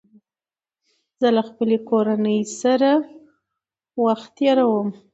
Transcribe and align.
زه 1.19 1.27
له 1.35 1.41
خپلې 1.49 1.77
کورنۍ 1.89 2.39
سره 2.61 2.89
وخت 4.05 4.29
تېروم 4.37 4.87